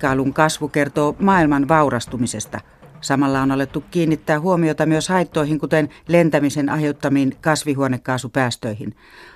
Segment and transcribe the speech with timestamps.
[0.00, 2.60] Matkailun kasvu kertoo maailman vaurastumisesta.
[3.00, 8.94] Samalla on alettu kiinnittää huomiota myös haittoihin, kuten lentämisen aiheuttamiin kasvihuonekaasupäästöihin.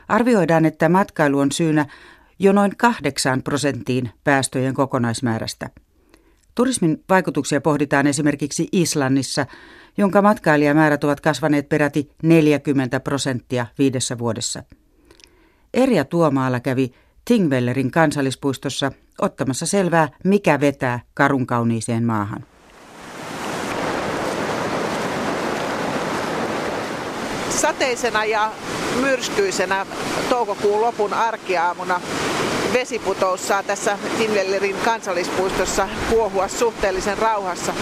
[0.08, 1.86] Arvioidaan, että matkailu on syynä
[2.38, 5.70] jo noin 8 prosenttiin päästöjen kokonaismäärästä.
[6.54, 9.46] Turismin vaikutuksia pohditaan esimerkiksi Islannissa,
[9.98, 14.62] jonka matkailijamäärät ovat kasvaneet peräti 40 prosenttia viidessä vuodessa.
[15.74, 16.92] Erja Tuomaala kävi
[17.24, 22.44] Tingvellerin kansallispuistossa ottamassa selvää, mikä vetää karun kauniiseen maahan.
[27.50, 28.52] Sateisena ja
[29.00, 29.86] myrskyisenä
[30.28, 32.00] toukokuun lopun arkiaamuna
[32.72, 37.74] vesiputous saa tässä Tinvellerin kansallispuistossa kuohua suhteellisen rauhassa.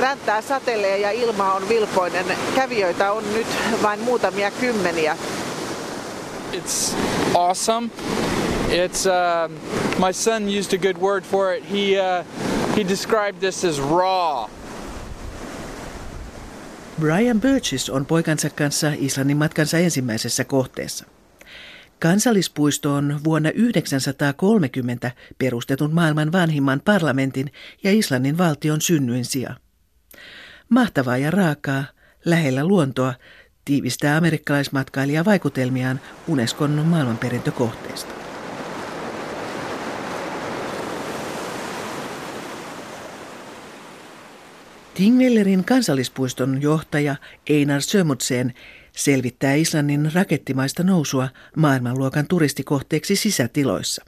[0.00, 2.26] Räntää satelee ja ilma on vilpoinen.
[2.54, 3.46] Kävijöitä on nyt
[3.82, 5.16] vain muutamia kymmeniä.
[6.52, 6.96] It's
[7.34, 7.88] awesome.
[8.68, 9.48] It's uh,
[9.98, 11.64] my son used a good word for it.
[11.64, 12.24] He uh,
[12.76, 14.48] he described this as raw.
[17.00, 21.04] Brian Burgess on poikansa kanssa Islannin matkansa ensimmäisessä kohteessa.
[21.98, 27.52] Kansallispuisto on vuonna 1930 perustetun maailman vanhimman parlamentin
[27.84, 29.56] ja Islannin valtion synnyin sija.
[30.68, 31.84] Mahtavaa ja raakaa,
[32.24, 33.14] lähellä luontoa,
[33.64, 38.15] tiivistää amerikkalaismatkailija vaikutelmiaan Unescon maailmanperintökohteesta.
[44.96, 47.16] Tingvellerin kansallispuiston johtaja
[47.46, 48.54] Einar Sömutsen
[48.96, 54.04] selvittää Islannin rakettimaista nousua maailmanluokan turistikohteeksi sisätiloissa.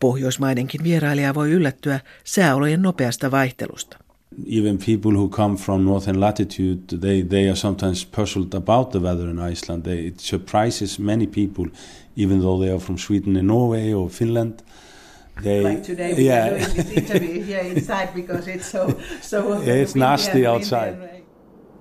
[0.00, 3.98] Pohjoismaidenkin vierailija voi yllättyä sääolojen nopeasta vaihtelusta.
[4.46, 9.28] Even people who come from northern latitude, they, they are sometimes puzzled about the weather
[9.28, 9.82] in Iceland.
[9.82, 11.72] They, it surprises many people,
[12.16, 14.62] even though they are from Sweden and Norway or Finland.
[15.42, 16.46] They, like today, we yeah.
[16.46, 18.88] are doing this interview here inside because it's so,
[19.20, 21.20] so yeah, it's nasty outside.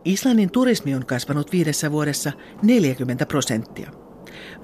[0.06, 2.32] Islannin turismi on kasvanut viidessä vuodessa
[2.62, 3.92] 40 prosenttia.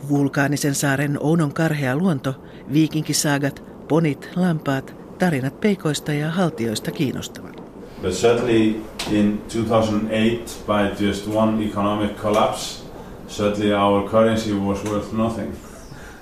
[0.10, 2.34] Vulkaanisen saaren Ounon karhea luonto,
[2.74, 7.62] viikinkisaagat, ponit, lampaat, tarinat peikoista ja haltioista kiinnostavat.
[8.02, 8.82] But certainly
[9.12, 12.84] in 2008, by just one economic collapse,
[13.28, 15.54] certainly our currency was worth nothing.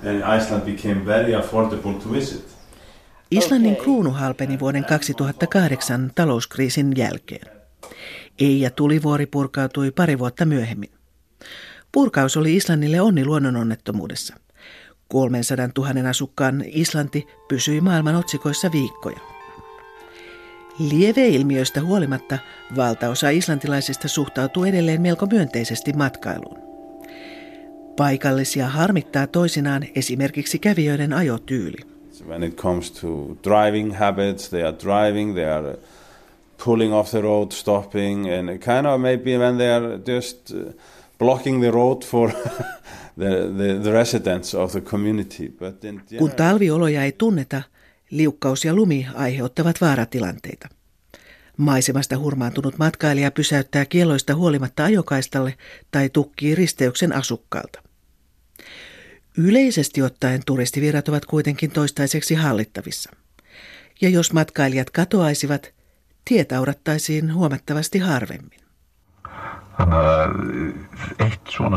[0.04, 2.53] And Iceland became very affordable to visit.
[3.38, 7.46] Islannin kruunu halpeni vuoden 2008 talouskriisin jälkeen.
[8.38, 10.90] Ei ja tulivuori purkautui pari vuotta myöhemmin.
[11.92, 14.34] Purkaus oli Islannille onni luonnononnettomuudessa.
[15.08, 19.18] 300 000 asukkaan Islanti pysyi maailman otsikoissa viikkoja.
[20.90, 22.38] Lieveilmiöistä huolimatta
[22.76, 26.58] valtaosa islantilaisista suhtautuu edelleen melko myönteisesti matkailuun.
[27.96, 31.93] Paikallisia harmittaa toisinaan esimerkiksi kävijöiden ajotyyli.
[32.26, 35.76] When it comes to driving habits, they are driving, they are
[36.64, 40.72] pulling off the road, stopping, and kind of maybe when they are just uh,
[41.18, 42.28] blocking the road for
[43.16, 45.48] the, the, the residents of the community.
[45.48, 47.62] But in Kun talvioloja ei tunneta,
[48.10, 50.68] liukkaus ja lumi aiheuttavat vaaratilanteita.
[51.56, 55.54] Maisemasta hurmaantunut matkailija pysäyttää kieloista huolimatta ajokaistalle
[55.90, 57.83] tai tukkii risteyksen asukkaalta.
[59.38, 63.10] Yleisesti ottaen turistivirrat ovat kuitenkin toistaiseksi hallittavissa.
[64.00, 65.72] Ja jos matkailijat katoaisivat,
[66.24, 68.60] tiet aurattaisiin huomattavasti harvemmin.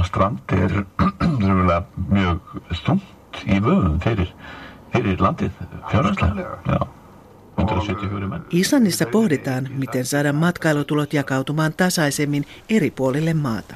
[0.03, 0.72] Strand er
[1.47, 2.41] raunverulega mjög
[4.03, 4.28] fyrir,
[4.94, 5.51] fyrir landið
[5.91, 6.88] fjárhanslega.
[8.51, 13.75] Islannissa pohditaan, miten saada matkailutulot jakautumaan tasaisemmin eri puolille maata.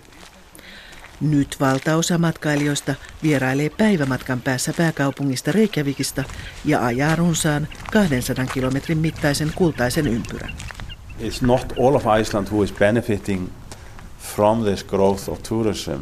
[1.22, 6.24] Nyt valtaosa matkailijoista vierailee päivämatkan päässä pääkaupungista Reykjavikista
[6.66, 10.52] ja ajaa runsaan 200 kilometrin mittaisen kultaisen ympyrän.
[11.20, 13.48] It's not all of Iceland who is benefiting
[14.36, 16.00] from this growth of tourism.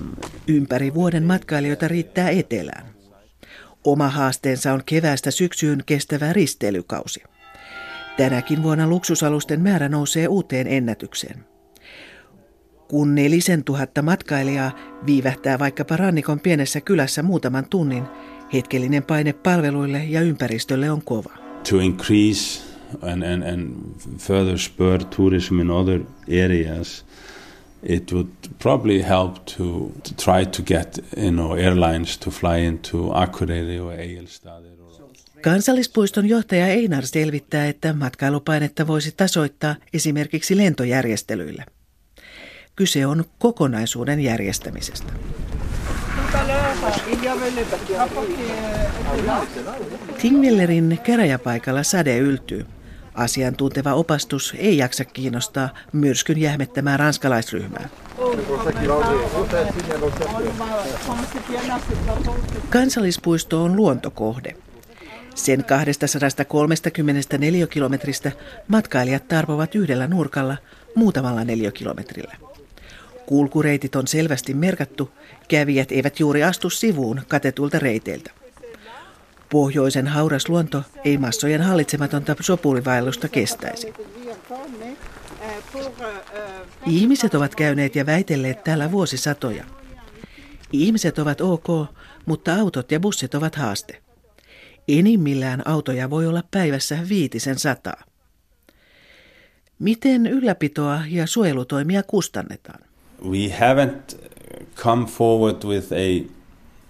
[0.47, 2.85] Ympäri vuoden matkailijoita riittää etelään.
[3.83, 7.23] Oma haasteensa on keväästä syksyyn kestävä risteilykausi.
[8.17, 11.45] Tänäkin vuonna luksusalusten määrä nousee uuteen ennätykseen.
[12.89, 14.71] Kun nelisen tuhatta matkailijaa
[15.05, 18.03] viivähtää vaikkapa rannikon pienessä kylässä muutaman tunnin,
[18.53, 21.33] hetkellinen paine palveluille ja ympäristölle on kova.
[21.69, 22.61] To increase
[23.01, 23.75] and, and, and
[24.17, 25.99] further spur tourism in other
[26.45, 27.05] areas,
[27.83, 28.27] it would
[28.63, 33.93] probably help to, to try to get you know, airlines to fly into Akureyri or
[33.93, 34.79] Egilstadir.
[35.41, 41.65] Kansallispuiston johtaja Einar selvittää, että matkailupainetta voisi tasoittaa esimerkiksi lentojärjestelyillä.
[42.79, 45.13] Kyse on kokonaisuuden järjestämisestä.
[50.21, 52.65] Tingvellerin käräjäpaikalla sade yltyy.
[53.13, 57.89] Asiantunteva opastus ei jaksa kiinnostaa myrskyn jähmettämää ranskalaisryhmää.
[62.69, 64.55] Kansallispuisto on luontokohde.
[65.35, 68.31] Sen 230 neliökilometristä
[68.67, 70.57] matkailijat tarpovat yhdellä nurkalla
[70.95, 72.48] muutamalla neliökilometrillä.
[73.29, 75.11] Kulkureitit on selvästi merkattu,
[75.47, 78.31] kävijät eivät juuri astu sivuun katetulta reiteiltä.
[79.49, 83.93] Pohjoisen hauras luonto ei massojen hallitsematonta sopulivaellusta kestäisi.
[86.85, 89.63] Ihmiset ovat käyneet ja väitelleet täällä vuosisatoja.
[90.71, 91.67] Ihmiset ovat ok,
[92.25, 94.01] mutta autot ja bussit ovat haaste.
[94.87, 98.03] Enimmillään autoja voi olla päivässä viitisen sataa.
[99.79, 102.88] Miten ylläpitoa ja suojelutoimia kustannetaan?
[103.23, 104.17] We haven't
[104.83, 106.39] come forward with a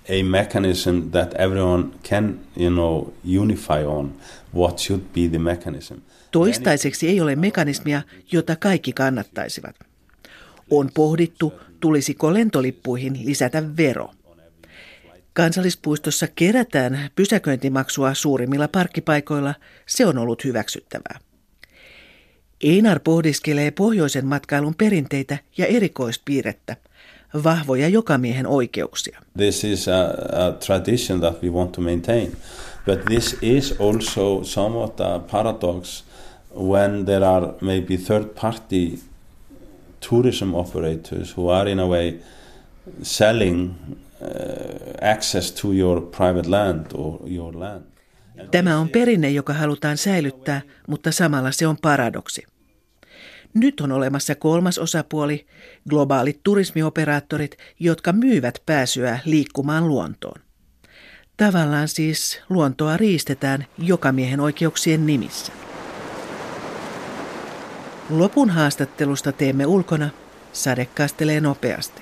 [0.10, 4.14] a mechanism that everyone can, you know, unify on
[4.56, 5.96] what should be the mechanism.
[6.31, 9.76] Toistaiseksi ei ole mekanismia, jota kaikki kannattaisivat.
[10.70, 14.12] On pohdittu, tulisiko lentolippuihin lisätä vero.
[15.34, 19.56] Kansallispuistossa kerätään pysäköintimaksua suurimmilla parkkipaikoilla.
[19.86, 21.20] Se on ollut hyväksyttävää.
[22.64, 26.76] Einar pohdiskelee pohjoisen matkailun perinteitä ja erikoispiirrettä,
[27.44, 29.20] vahvoja jokamiehen oikeuksia.
[29.38, 30.02] This is a,
[30.48, 32.38] a tradition that we want to maintain.
[32.86, 36.04] But this is also somewhat a paradox
[36.56, 39.00] when there are maybe third party
[40.10, 42.14] tourism operators who are in a way
[43.02, 43.72] selling
[44.22, 44.28] uh,
[45.02, 47.84] access to your private land or your land.
[48.52, 52.44] Tämä on perinne, joka halutaan säilyttää, mutta samalla se on paradoksi.
[53.54, 55.48] Nyt on olemassa kolmas osapuoli,
[55.90, 60.42] globaalit turismioperaattorit, jotka myyvät pääsyä liikkumaan luontoon.
[61.38, 65.54] Tavallaan siis luontoa riistetään jokamiehen oikeuksien nimissä.
[68.10, 70.10] Lopun haastattelusta teemme ulkona,
[70.54, 72.02] sade kastelee nopeasti.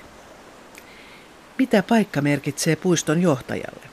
[1.58, 3.87] Mitä paikka merkitsee puiston johtajalle?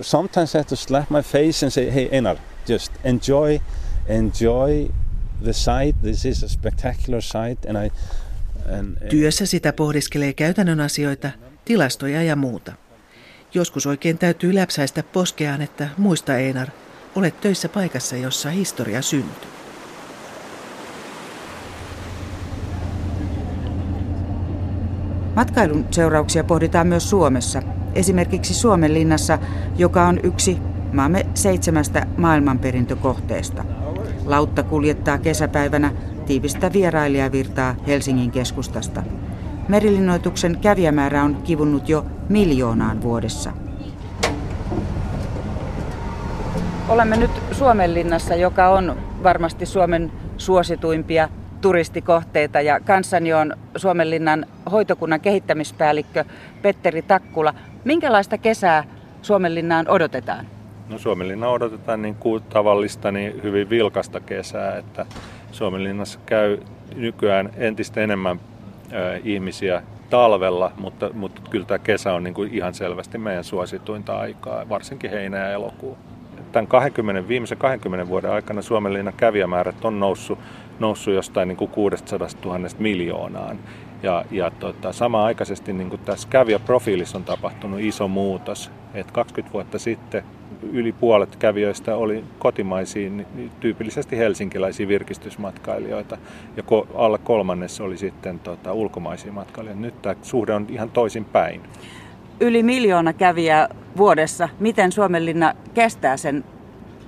[0.00, 2.36] Sometimes I have to slap my face and say, hey Einar,
[2.68, 3.60] just enjoy,
[4.08, 4.88] enjoy
[5.42, 5.98] the site.
[6.02, 7.90] This is a spectacular site and I,
[8.72, 11.30] and, and Työssä sitä pohdiskelee käytännön asioita,
[11.64, 12.72] tilastoja ja muuta.
[13.54, 16.68] Joskus oikein täytyy läpsäistä poskeaan, että muista Einar,
[17.14, 19.50] olet töissä paikassa, jossa historia syntyy.
[25.34, 27.62] Matkailun seurauksia pohditaan myös Suomessa,
[27.96, 29.38] esimerkiksi Suomen linnassa,
[29.78, 30.58] joka on yksi
[30.92, 33.64] maamme seitsemästä maailmanperintökohteesta.
[34.24, 35.92] Lautta kuljettaa kesäpäivänä
[36.26, 39.02] tiivistä vierailijavirtaa Helsingin keskustasta.
[39.68, 43.52] Merilinnoituksen kävijämäärä on kivunnut jo miljoonaan vuodessa.
[46.88, 51.28] Olemme nyt Suomenlinnassa, joka on varmasti Suomen suosituimpia
[51.60, 56.24] turistikohteita ja kanssani on Suomenlinnan hoitokunnan kehittämispäällikkö
[56.62, 57.54] Petteri Takkula.
[57.86, 58.84] Minkälaista kesää
[59.22, 60.46] Suomenlinnaan odotetaan?
[60.88, 65.06] No Suomenlinna odotetaan niin kuin tavallista niin hyvin vilkasta kesää, että
[65.52, 66.58] Suomenlinnassa käy
[66.96, 68.40] nykyään entistä enemmän
[68.92, 74.18] ö, ihmisiä talvella, mutta, mutta kyllä tämä kesä on niin kuin ihan selvästi meidän suosituinta
[74.18, 75.98] aikaa, varsinkin heinä ja elokuu.
[76.52, 80.38] Tämän 20, viimeisen 20 vuoden aikana Suomenlinnan kävijämäärät on noussut,
[80.78, 83.58] noussut jostain niin kuin 600 000 miljoonaan.
[84.02, 88.70] Ja, ja tota, samaaikaisesti niin kuin tässä kävijäprofiilissa on tapahtunut iso muutos.
[88.94, 90.24] Et 20 vuotta sitten
[90.72, 93.10] yli puolet kävijöistä oli kotimaisia,
[93.60, 96.18] tyypillisesti helsinkiläisiä virkistysmatkailijoita,
[96.56, 96.62] ja
[96.94, 99.80] alle kolmannes oli sitten tota, ulkomaisia matkailijoita.
[99.82, 101.60] Nyt tämä suhde on ihan toisin päin.
[102.40, 104.48] Yli miljoona kävijää vuodessa.
[104.60, 106.44] Miten Suomenlinna kestää sen?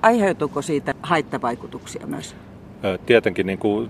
[0.01, 2.35] Aiheutuuko siitä haittavaikutuksia myös?
[3.05, 3.89] Tietenkin niin kuin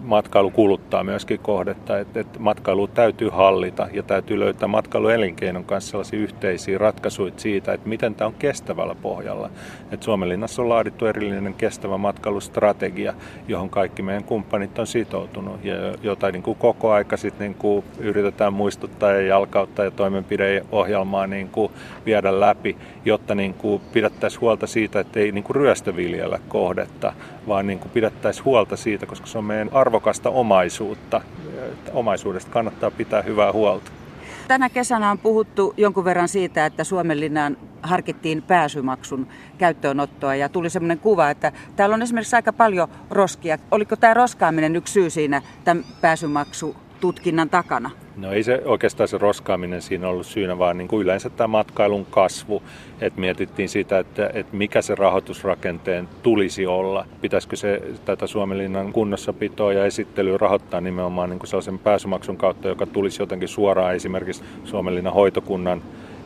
[0.00, 6.18] matkailu kuluttaa myöskin kohdetta, että, että matkailu täytyy hallita ja täytyy löytää matkailuelinkeinon kanssa sellaisia
[6.18, 9.50] yhteisiä ratkaisuja siitä, että miten tämä on kestävällä pohjalla.
[9.92, 13.14] Että Suomenlinnassa on laadittu erillinen kestävä matkailustrategia,
[13.48, 17.84] johon kaikki meidän kumppanit on sitoutunut ja jota niin kuin koko aika sitten niin kuin
[17.98, 21.72] yritetään muistuttaa ja jalkauttaa ja toimenpideohjelmaa niin kuin
[22.06, 27.12] viedä läpi, jotta niin kuin pidettäisiin huolta siitä, että ei niin kuin ryöstöviljellä kohdetta,
[27.48, 31.20] vaan niin kuin pidettäisiin huolta siitä, koska se on meidän arvokasta omaisuutta.
[31.92, 33.90] Omaisuudesta kannattaa pitää hyvää huolta.
[34.48, 39.26] Tänä kesänä on puhuttu jonkun verran siitä, että Suomenlinnaan harkittiin pääsymaksun
[39.58, 43.58] käyttöönottoa ja tuli sellainen kuva, että täällä on esimerkiksi aika paljon roskia.
[43.70, 47.90] Oliko tämä roskaaminen yksi syy siinä tämän pääsymaksu tutkinnan takana?
[48.16, 52.06] No ei se oikeastaan se roskaaminen siinä ollut syynä, vaan niin kuin yleensä tämä matkailun
[52.10, 52.62] kasvu.
[53.00, 57.06] Että mietittiin sitä, että, että mikä se rahoitusrakenteen tulisi olla.
[57.20, 62.86] Pitäisikö se tätä Suomenlinnan kunnossapitoa ja esittelyä rahoittaa nimenomaan niin kuin sellaisen pääsymaksun kautta, joka
[62.86, 65.82] tulisi jotenkin suoraan esimerkiksi Suomenlinnan hoitokunnan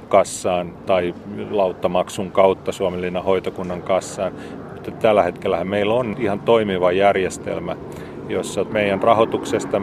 [0.09, 1.14] kassaan tai
[1.50, 4.33] lauttamaksun kautta Suomenlinnan hoitokunnan kassaan.
[4.75, 7.76] Mutta tällä hetkellä meillä on ihan toimiva järjestelmä,
[8.28, 9.83] jossa meidän rahoituksesta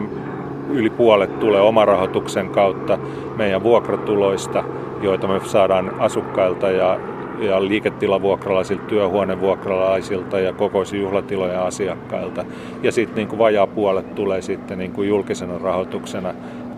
[0.74, 2.98] yli puolet tulee omarahoituksen kautta
[3.36, 4.64] meidän vuokratuloista,
[5.02, 7.00] joita me saadaan asukkailta ja,
[7.38, 12.44] ja liiketilavuokralaisilta, työhuonevuokralaisilta ja kokoisin juhlatilojen asiakkailta.
[12.82, 16.34] Ja sitten niin vajaa puolet tulee sitten niin kuin julkisena rahoituksena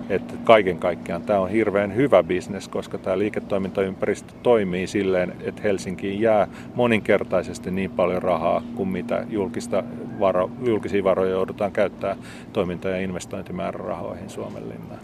[0.09, 6.21] että kaiken kaikkiaan tämä on hirveän hyvä bisnes, koska tämä liiketoimintaympäristö toimii silleen, että Helsinkiin
[6.21, 9.83] jää moninkertaisesti niin paljon rahaa kuin mitä julkista
[10.21, 12.17] varo, julkisia varoja joudutaan käyttää
[12.53, 15.01] toiminta- ja investointimäärärahoihin Suomen linnaan.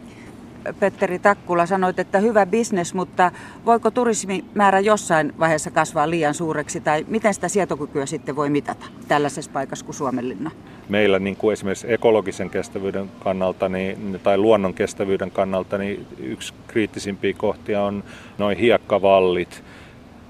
[0.81, 3.33] Petteri Takkula, sanoit, että hyvä bisnes, mutta
[3.67, 6.81] voiko turismimäärä jossain vaiheessa kasvaa liian suureksi?
[6.81, 10.51] Tai miten sitä sietokykyä sitten voi mitata tällaisessa paikassa kuin Suomenlinna?
[10.89, 17.35] Meillä niin kuin esimerkiksi ekologisen kestävyyden kannalta niin, tai luonnon kestävyyden kannalta niin yksi kriittisimpiä
[17.37, 18.05] kohtia on
[18.39, 19.63] noin hiekkavallit.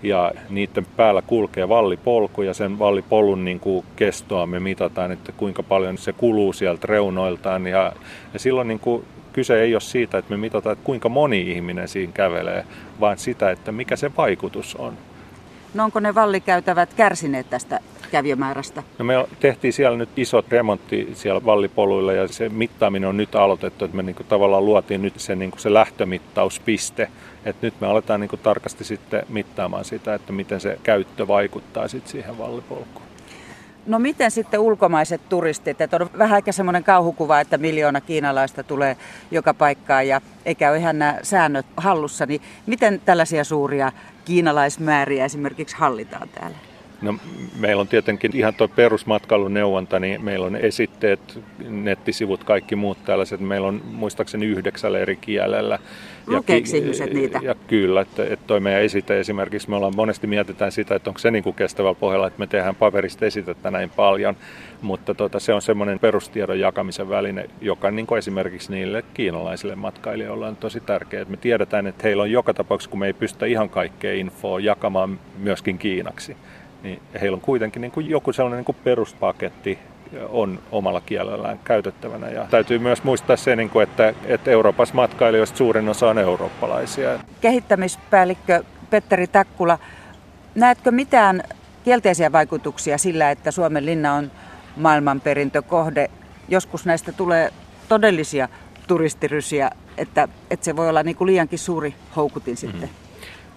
[0.03, 5.63] Ja niiden päällä kulkee vallipolku ja sen vallipolun niin kuin kestoa me mitataan, että kuinka
[5.63, 7.67] paljon se kuluu sieltä reunoiltaan.
[7.67, 7.93] Ja,
[8.33, 11.89] ja silloin niin kuin kyse ei ole siitä, että me mitataan, että kuinka moni ihminen
[11.89, 12.65] siinä kävelee,
[13.01, 14.99] vaan sitä, että mikä se vaikutus on.
[15.75, 18.83] No onko ne vallikäytävät kärsineet tästä kävijämäärästä?
[18.99, 23.85] No me tehtiin siellä nyt iso remontti siellä vallipoluilla ja se mittaaminen on nyt aloitettu,
[23.85, 27.09] että me niin kuin tavallaan luotiin nyt se, niin kuin se lähtömittauspiste.
[27.45, 31.89] että nyt me aletaan niin kuin tarkasti sitten mittaamaan sitä, että miten se käyttö vaikuttaa
[31.89, 33.12] sitten siihen vallipolkuun.
[33.87, 35.81] No miten sitten ulkomaiset turistit?
[35.81, 38.97] Että on vähän ehkä semmoinen kauhukuva, että miljoona kiinalaista tulee
[39.31, 42.27] joka paikkaan ja eikä ole ihan nämä säännöt hallussa.
[42.27, 43.93] Niin miten tällaisia suuria
[44.25, 46.72] kiinalaismääriä esimerkiksi hallitaan täällä?
[47.03, 47.15] No,
[47.61, 53.41] meillä on tietenkin ihan tuo perusmatkailuneuvonta, niin meillä on esitteet, nettisivut, kaikki muut tällaiset.
[53.41, 55.79] Meillä on muistaakseni yhdeksällä eri kielellä.
[56.27, 57.41] Lukeeko ja, ihmiset niitä?
[57.43, 61.19] Ja kyllä, että, että toi meidän esite esimerkiksi, me ollaan monesti mietitään sitä, että onko
[61.19, 64.37] se niin kuin kestävällä pohjalla, että me tehdään paperista esitettä näin paljon,
[64.83, 70.47] mutta tota, se on semmoinen perustiedon jakamisen väline, joka niin kuin esimerkiksi niille kiinalaisille matkailijoille
[70.47, 71.21] on tosi tärkeä.
[71.21, 74.61] Että me tiedetään, että heillä on joka tapauksessa, kun me ei pystytä ihan kaikkea infoa
[74.61, 76.37] jakamaan myöskin Kiinaksi,
[76.83, 79.79] niin heillä on kuitenkin niin kuin joku sellainen niin kuin peruspaketti
[80.29, 82.29] on omalla kielellään käytettävänä.
[82.29, 87.19] Ja täytyy myös muistaa se, niin kuin, että, että Euroopassa matkailijoista suurin osa on eurooppalaisia.
[87.41, 89.79] Kehittämispäällikkö Petteri Takkula,
[90.55, 91.43] näetkö mitään
[91.85, 94.31] kielteisiä vaikutuksia sillä, että Suomen linna on
[94.77, 96.11] maailmanperintökohde?
[96.49, 97.51] Joskus näistä tulee
[97.89, 98.49] todellisia
[98.87, 102.89] turistirysiä, että, että se voi olla niin kuin liiankin suuri houkutin sitten.
[102.89, 102.95] Mm.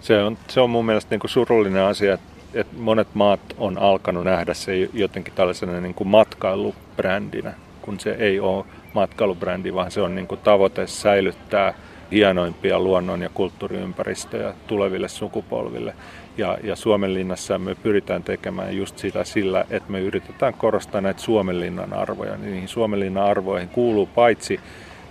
[0.00, 3.78] Se on, se on mun mielestä niin kuin surullinen asia, että että monet maat on
[3.78, 10.00] alkanut nähdä se jotenkin tällaisena niin kuin matkailubrändinä, kun se ei ole matkailubrändi, vaan se
[10.00, 11.74] on niin kuin tavoite säilyttää
[12.12, 15.94] hienoimpia luonnon- ja kulttuuriympäristöjä tuleville sukupolville.
[16.38, 21.92] Ja, ja Suomenlinnassa me pyritään tekemään just sitä sillä, että me yritetään korostaa näitä Suomenlinnan
[21.92, 22.36] arvoja.
[22.36, 24.60] Niihin Suomenlinnan arvoihin kuuluu paitsi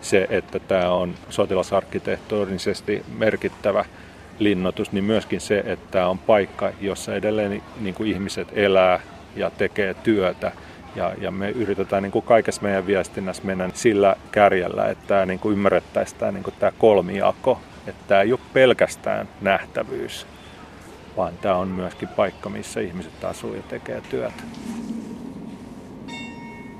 [0.01, 3.85] se, että tämä on sotilasarkkitehtonisesti merkittävä
[4.39, 8.99] linnoitus, niin myöskin se, että on paikka, jossa edelleen niin kuin ihmiset elää
[9.35, 10.51] ja tekee työtä.
[10.95, 15.39] Ja, ja me yritetään niin kuin kaikessa meidän viestinnässä mennä sillä kärjellä, että tämä niin
[15.39, 20.27] kuin ymmärrettäisiin tämä, niin kuin tämä kolmijako, että tämä ei ole pelkästään nähtävyys,
[21.17, 24.43] vaan tämä on myöskin paikka, missä ihmiset asuu ja tekee työtä.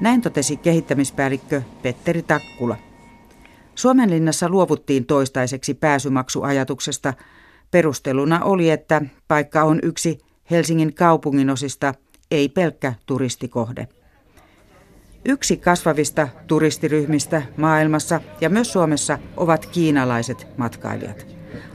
[0.02, 2.78] Näin totesi kehittämispäällikkö Petteri Takkula.
[3.76, 7.14] Suomenlinnassa luovuttiin toistaiseksi pääsymaksuajatuksesta–
[7.76, 10.18] Perusteluna oli, että paikka on yksi
[10.52, 11.94] Helsingin kaupunginosista,
[12.32, 13.88] ei pelkkä turistikohde.
[15.26, 21.28] Yksi kasvavista turistiryhmistä maailmassa ja myös Suomessa ovat kiinalaiset matkailijat.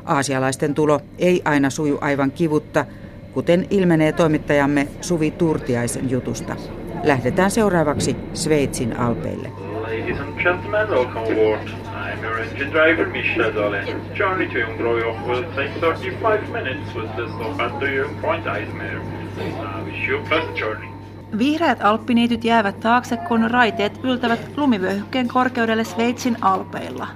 [0.05, 2.87] Aasialaisten tulo ei aina suju aivan kivutta,
[3.33, 6.57] kuten ilmenee toimittajamme Suvi Turtiaisen jutusta.
[7.05, 9.49] Lähdetään seuraavaksi Sveitsin alpeille.
[9.81, 11.90] Ladies and gentlemen, welcome aboard.
[12.19, 13.85] Your engine driver, Misha Dale.
[14.15, 19.01] Journey to Jungfraujoch will take 35 minutes with the stop at the Jungfrau Eismeer.
[19.39, 20.89] Uh, wish you pleasant journey.
[21.39, 27.07] Vihreät alppiniityt jäävät taakse, kun raiteet yltävät lumivyöhykkeen korkeudelle Sveitsin alpeilla.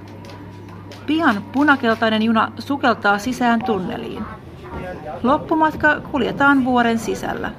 [1.05, 4.23] Pian punakeltainen juna sukeltaa sisään tunneliin.
[5.23, 7.51] Loppumatka kuljetaan vuoren sisällä.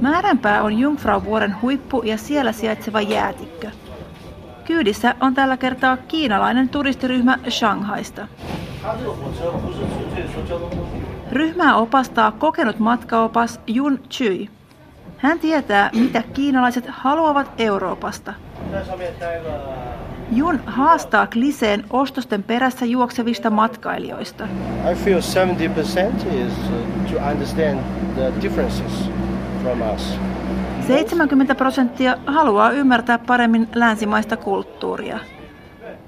[0.00, 3.70] Määränpää on Jungfrau-vuoren huippu ja siellä sijaitseva jäätikkö–
[4.68, 8.28] Kyydissä on tällä kertaa kiinalainen turistiryhmä Shanghaista.
[11.32, 14.48] Ryhmää opastaa kokenut matkaopas Jun Chui.
[15.16, 18.34] Hän tietää, mitä kiinalaiset haluavat Euroopasta.
[20.32, 24.48] Jun haastaa kliseen ostosten perässä juoksevista matkailijoista.
[24.92, 25.22] I feel 70%
[26.46, 27.80] is uh, to understand
[28.14, 29.10] the differences
[29.62, 30.18] from us.
[30.88, 35.18] 70 prosenttia haluaa ymmärtää paremmin länsimaista kulttuuria.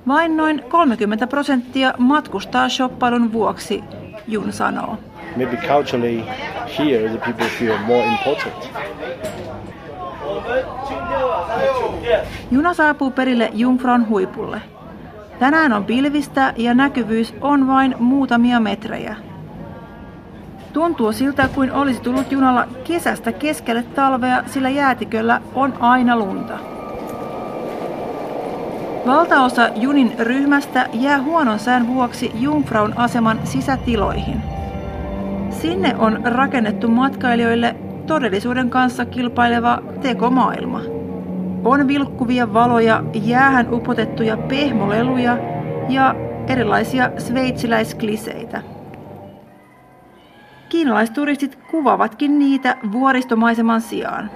[0.08, 3.84] Vain noin 30 prosenttia matkustaa shoppailun vuoksi,
[4.28, 4.98] Jun sanoo.
[5.36, 6.24] Maybe culturally
[6.78, 8.70] here the people feel more important.
[12.50, 14.62] Juna saapuu perille Jungfraun huipulle.
[15.38, 19.16] Tänään on pilvistä ja näkyvyys on vain muutamia metrejä.
[20.72, 26.58] Tuntuu siltä kuin olisi tullut junalla kesästä keskelle talvea, sillä jäätiköllä on aina lunta.
[29.06, 34.42] Valtaosa junin ryhmästä jää huonon sään vuoksi Jungfraun aseman sisätiloihin.
[35.50, 40.80] Sinne on rakennettu matkailijoille todellisuuden kanssa kilpaileva tekomaailma.
[41.64, 45.38] On vilkkuvia valoja, jäähän upotettuja pehmoleluja
[45.88, 46.14] ja
[46.48, 48.62] erilaisia sveitsiläiskliseitä.
[50.70, 54.30] Kiinalaisturistit kuvavatkin niitä vuoristomaiseman sijaan.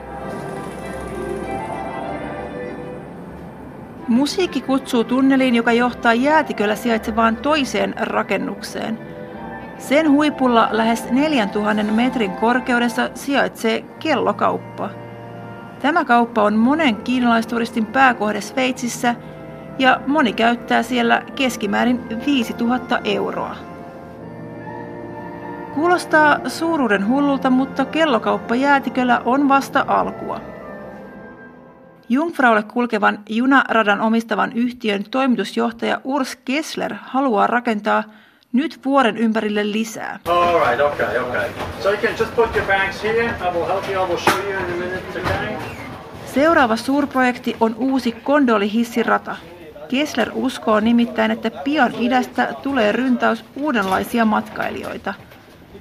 [4.08, 8.98] Musiikki kutsuu tunneliin, joka johtaa jäätiköllä sijaitsevaan toiseen rakennukseen.
[9.78, 14.90] Sen huipulla lähes 4000 metrin korkeudessa sijaitsee kellokauppa.
[15.82, 19.14] Tämä kauppa on monen kiinalaisturistin pääkohde Sveitsissä
[19.78, 23.73] ja moni käyttää siellä keskimäärin 5000 euroa.
[25.74, 30.40] Kuulostaa suuruuden hullulta, mutta kellokauppa jäätiköllä on vasta alkua.
[32.08, 38.04] Jungfraulle kulkevan junaradan omistavan yhtiön toimitusjohtaja Urs Kessler haluaa rakentaa
[38.52, 40.18] nyt vuoren ympärille lisää.
[40.28, 41.48] All right, okay, okay.
[41.82, 43.24] So you can just put your bags here.
[43.26, 44.04] I will help you.
[44.04, 45.56] I will show you in a minute, okay?
[46.26, 49.36] Seuraava suurprojekti on uusi kondolihissirata.
[49.88, 55.14] Kessler uskoo nimittäin, että pian idästä tulee ryntäys uudenlaisia matkailijoita.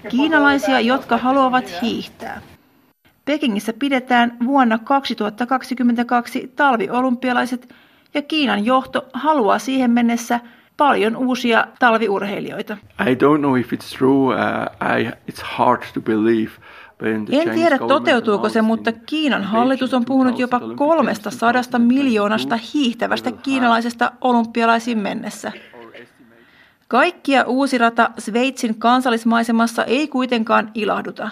[0.10, 2.42] Kiinalaisia, jotka haluavat hiihtää.
[3.26, 7.76] Pekingissä pidetään vuonna 2022 talviolympialaiset
[8.14, 10.40] ja Kiinan johto haluaa siihen mennessä
[10.78, 12.78] paljon uusia talviurheilijoita.
[13.02, 14.36] I don't know if it's true.
[14.36, 16.52] Uh, I, it's hard to believe.
[17.32, 24.98] En tiedä toteutuuko se, mutta Kiinan hallitus on puhunut jopa 300 miljoonasta hiihtävästä kiinalaisesta olympialaisiin
[24.98, 25.52] mennessä.
[26.94, 31.30] Kaikkia uusirata Sveitsin kansallismaisemassa ei kuitenkaan ilahduta.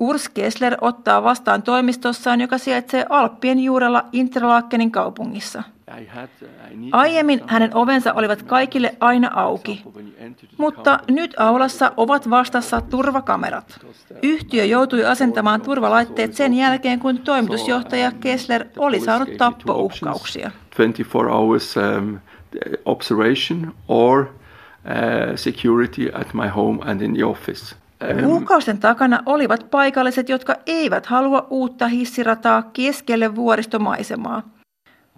[0.00, 5.62] Urs Kessler ottaa vastaan toimistossaan, joka sijaitsee Alppien juurella Interlakenin kaupungissa.
[6.92, 9.82] Aiemmin hänen ovensa olivat kaikille aina auki,
[10.58, 13.80] mutta nyt aulassa ovat vastassa turvakamerat.
[14.22, 20.50] Yhtiö joutui asentamaan turvalaitteet sen jälkeen, kun toimitusjohtaja Kessler oli saanut tappouhkauksia.
[20.76, 22.18] 24 hours um,
[22.84, 24.26] observation or
[25.36, 27.76] security at my home and in the office.
[28.26, 34.42] Uhkausten takana olivat paikalliset, jotka eivät halua uutta hissirataa keskelle vuoristomaisemaa.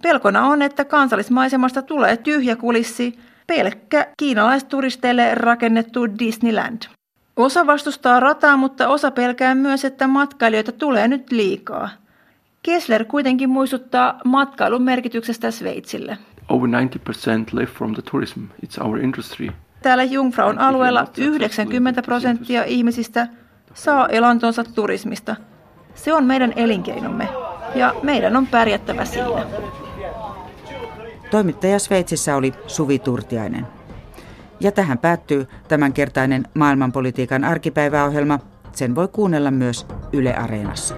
[0.01, 6.81] Pelkona on, että kansallismaisemasta tulee tyhjä kulissi, pelkkä kiinalaisturisteille rakennettu Disneyland.
[7.35, 11.89] Osa vastustaa rataa, mutta osa pelkää myös, että matkailijoita tulee nyt liikaa.
[12.63, 16.17] Kessler kuitenkin muistuttaa matkailun merkityksestä Sveitsille.
[16.49, 16.73] Over 90%
[17.51, 18.39] live from the tourism.
[18.65, 19.49] It's our industry.
[19.81, 23.27] Täällä Jungfraun alueella 90 prosenttia ihmisistä
[23.73, 25.35] saa elantonsa turismista.
[25.95, 27.29] Se on meidän elinkeinomme
[27.75, 29.45] ja meidän on pärjättävä siinä.
[31.31, 33.67] Toimittaja Sveitsissä oli Suvi Turtiainen.
[34.59, 38.39] Ja tähän päättyy tämänkertainen maailmanpolitiikan arkipäiväohjelma.
[38.71, 40.95] Sen voi kuunnella myös Yle Areenassa.